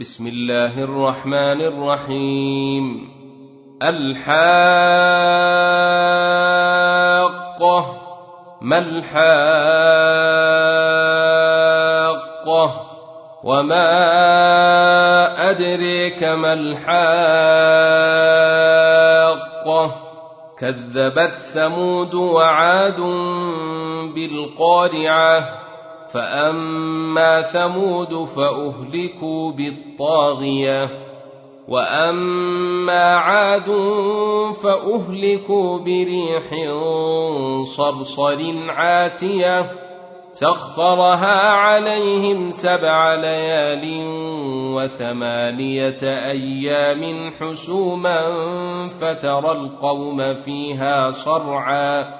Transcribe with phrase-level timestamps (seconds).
[0.00, 3.08] بسم الله الرحمن الرحيم.
[3.82, 4.40] الحاقة.
[8.60, 9.20] ما الحاقة؟
[13.44, 13.90] وما
[15.50, 16.90] أدريك ما الحاقة؟
[20.58, 23.00] كذبت ثمود وعاد
[24.14, 25.59] بالقارعة.
[26.12, 30.88] فاما ثمود فاهلكوا بالطاغيه
[31.68, 33.70] واما عاد
[34.62, 36.44] فاهلكوا بريح
[37.64, 39.70] صرصر عاتيه
[40.32, 43.84] سخرها عليهم سبع ليال
[44.74, 48.20] وثمانيه أيام حسوما
[48.88, 52.19] فترى القوم فيها صرعا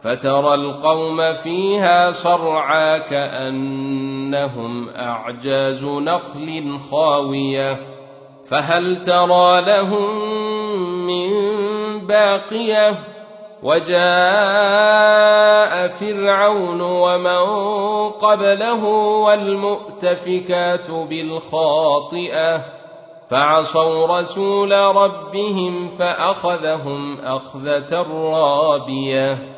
[0.00, 7.80] فترى القوم فيها صرعا كأنهم أعجاز نخل خاوية.
[8.50, 10.18] فهل ترى لهم
[11.06, 11.30] من
[12.06, 12.94] باقية؟
[13.62, 13.98] وجاء
[15.88, 17.46] فرعون ومن
[18.08, 18.84] قبله
[19.24, 22.64] والمؤتفكات بالخاطئة.
[23.30, 29.57] فعصوا رسول ربهم فأخذهم أخذة رابية.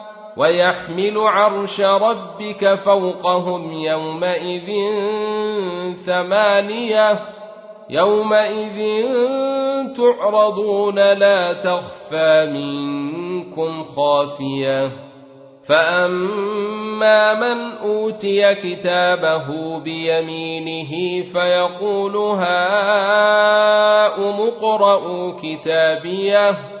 [0.41, 4.71] ويحمل عرش ربك فوقهم يومئذ
[6.05, 7.19] ثمانية
[7.89, 9.05] يومئذ
[9.93, 14.91] تعرضون لا تخفى منكم خافية
[15.63, 23.61] فأما من أوتي كتابه بيمينه فيقول هاؤم
[24.41, 26.80] اقرءوا كتابيه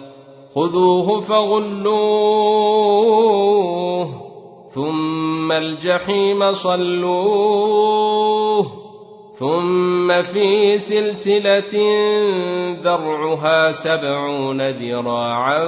[0.55, 2.41] خذوه فغلوه
[4.67, 8.01] ثم الجحيم صلوه
[9.39, 11.73] ثم في سلسلة
[12.83, 15.65] ذرعها سبعون ذراعا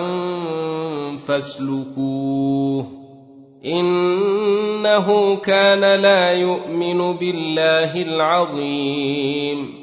[1.18, 2.86] فاسلكوه
[3.66, 9.83] إنه كان لا يؤمن بالله العظيم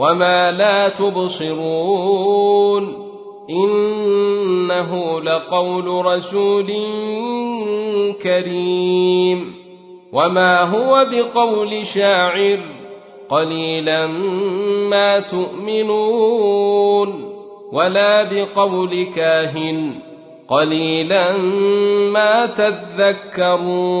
[0.00, 2.84] وما لا تبصرون
[3.50, 6.72] انه لقول رسول
[8.22, 9.54] كريم
[10.12, 12.58] وما هو بقول شاعر
[13.28, 14.06] قليلا
[14.90, 16.70] ما تؤمنون
[17.72, 19.94] ولا بقول كاهن
[20.48, 21.36] قليلا
[22.12, 24.00] ما تذكرون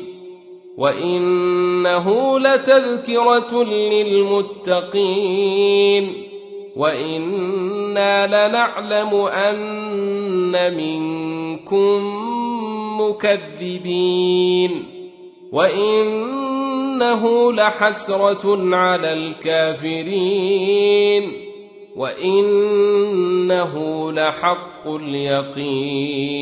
[0.81, 3.63] وانه لتذكره
[4.73, 5.33] للمتقين
[6.75, 12.01] وأنا لنعلم ان منكم
[13.01, 14.85] مكذبين
[15.51, 17.23] وانه
[17.53, 20.51] لحسره على الكافرين
[21.95, 23.73] وانه
[24.11, 26.41] لحق اليقين